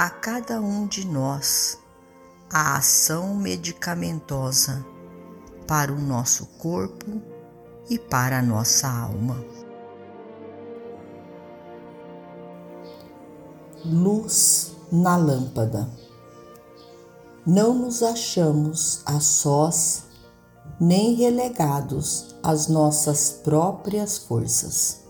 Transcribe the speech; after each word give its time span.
a 0.00 0.08
cada 0.08 0.62
um 0.62 0.86
de 0.86 1.06
nós 1.06 1.78
a 2.50 2.78
ação 2.78 3.34
medicamentosa 3.34 4.82
para 5.66 5.92
o 5.92 6.00
nosso 6.00 6.46
corpo 6.56 7.20
e 7.86 7.98
para 7.98 8.38
a 8.38 8.42
nossa 8.42 8.88
alma. 8.88 9.44
Luz 13.84 14.72
na 14.90 15.18
lâmpada. 15.18 15.86
Não 17.46 17.74
nos 17.74 18.02
achamos 18.02 19.02
a 19.04 19.20
sós 19.20 20.04
nem 20.80 21.12
relegados 21.12 22.36
às 22.42 22.68
nossas 22.68 23.32
próprias 23.44 24.16
forças. 24.16 25.02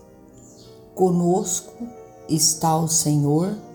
Conosco 0.93 1.87
está 2.27 2.75
o 2.75 2.89
Senhor 2.89 3.70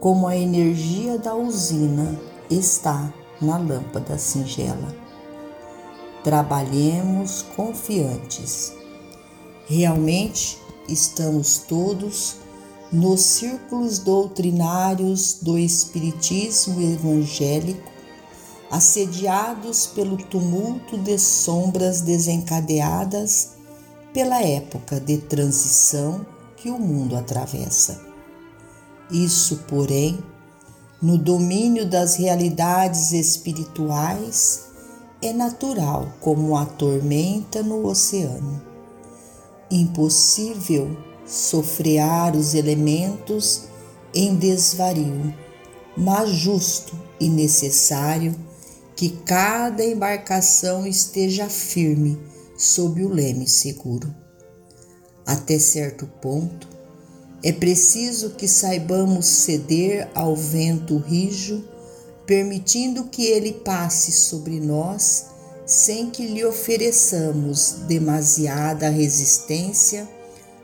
como 0.00 0.26
a 0.26 0.34
energia 0.34 1.18
da 1.18 1.34
usina 1.34 2.18
está 2.50 3.12
na 3.40 3.58
lâmpada 3.58 4.16
singela. 4.16 4.94
Trabalhemos 6.24 7.42
confiantes. 7.54 8.72
Realmente 9.68 10.58
estamos 10.88 11.58
todos 11.58 12.36
nos 12.90 13.20
círculos 13.20 13.98
doutrinários 13.98 15.38
do 15.42 15.56
Espiritismo 15.58 16.80
evangélico, 16.80 17.90
assediados 18.70 19.86
pelo 19.86 20.16
tumulto 20.16 20.96
de 20.96 21.18
sombras 21.18 22.00
desencadeadas 22.00 23.50
pela 24.12 24.42
época 24.42 24.98
de 24.98 25.18
transição 25.18 26.26
que 26.56 26.70
o 26.70 26.78
mundo 26.78 27.16
atravessa. 27.16 28.09
Isso, 29.10 29.64
porém, 29.68 30.18
no 31.02 31.18
domínio 31.18 31.88
das 31.88 32.16
realidades 32.16 33.12
espirituais, 33.12 34.66
é 35.22 35.32
natural 35.32 36.12
como 36.20 36.56
a 36.56 36.64
tormenta 36.64 37.62
no 37.62 37.86
oceano. 37.86 38.62
Impossível 39.70 40.96
sofrear 41.26 42.36
os 42.36 42.54
elementos 42.54 43.62
em 44.14 44.34
desvario, 44.36 45.34
mas 45.96 46.30
justo 46.30 46.98
e 47.20 47.28
necessário 47.28 48.34
que 48.96 49.10
cada 49.10 49.84
embarcação 49.84 50.86
esteja 50.86 51.48
firme 51.48 52.20
sob 52.56 53.02
o 53.02 53.08
leme 53.08 53.48
seguro. 53.48 54.14
Até 55.26 55.58
certo 55.58 56.06
ponto, 56.20 56.68
é 57.42 57.52
preciso 57.52 58.30
que 58.30 58.46
saibamos 58.46 59.26
ceder 59.26 60.10
ao 60.14 60.36
vento 60.36 60.98
rijo, 60.98 61.64
permitindo 62.26 63.04
que 63.04 63.24
ele 63.24 63.52
passe 63.52 64.12
sobre 64.12 64.60
nós 64.60 65.26
sem 65.70 66.10
que 66.10 66.26
lhe 66.26 66.44
ofereçamos 66.44 67.76
demasiada 67.86 68.88
resistência, 68.88 70.08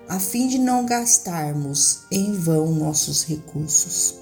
a 0.09 0.19
fim 0.19 0.49
de 0.49 0.59
não 0.59 0.85
gastarmos 0.85 2.01
em 2.11 2.33
vão 2.33 2.73
nossos 2.73 3.25
recursos. 3.25 4.17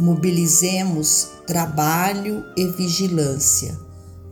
Mobilizemos 0.00 1.28
trabalho 1.46 2.42
e 2.56 2.66
vigilância, 2.68 3.78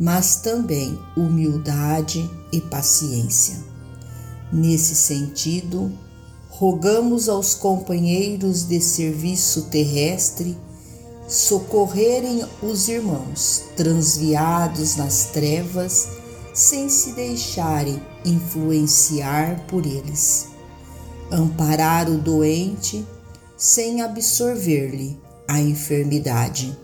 mas 0.01 0.37
também 0.37 0.99
humildade 1.17 2.29
e 2.51 2.61
paciência. 2.61 3.57
Nesse 4.51 4.95
sentido, 4.95 5.93
rogamos 6.57 7.29
aos 7.29 7.55
companheiros 7.55 8.69
de 8.69 8.81
serviço 8.81 9.63
terrestre 9.63 10.57
socorrerem 11.27 12.45
os 12.63 12.87
irmãos 12.89 13.65
transviados 13.77 14.95
nas 14.95 15.27
trevas 15.33 16.07
sem 16.53 16.89
se 16.89 17.13
deixarem 17.13 18.01
influenciar 18.25 19.67
por 19.67 19.85
eles, 19.85 20.47
amparar 21.29 22.09
o 22.09 22.19
doente 22.19 23.05
sem 23.57 24.01
absorver-lhe 24.01 25.19
a 25.49 25.61
enfermidade, 25.61 26.77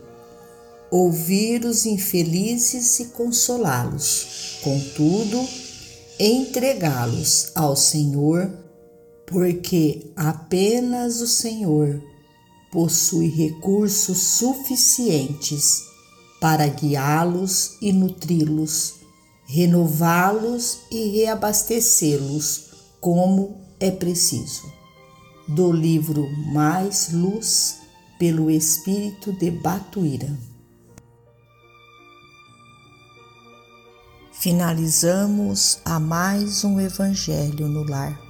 ouvir 0.90 1.64
os 1.64 1.86
infelizes 1.86 2.98
e 2.98 3.04
consolá-los, 3.06 4.58
contudo, 4.64 5.46
entregá-los 6.18 7.52
ao 7.54 7.76
Senhor 7.76 8.50
porque 9.30 10.12
apenas 10.16 11.20
o 11.20 11.26
Senhor 11.26 12.02
possui 12.70 13.28
recursos 13.28 14.18
suficientes 14.18 15.84
para 16.40 16.66
guiá-los 16.66 17.76
e 17.80 17.92
nutri-los, 17.92 18.94
renová-los 19.46 20.80
e 20.90 21.10
reabastecê-los 21.10 22.70
como 23.00 23.56
é 23.78 23.90
preciso. 23.90 24.72
Do 25.46 25.70
livro 25.72 26.28
Mais 26.52 27.12
Luz, 27.12 27.76
pelo 28.18 28.50
Espírito 28.50 29.32
de 29.32 29.50
Batuíra. 29.50 30.36
Finalizamos 34.32 35.80
a 35.84 36.00
mais 36.00 36.64
um 36.64 36.80
Evangelho 36.80 37.68
no 37.68 37.82
Lar 37.82 38.29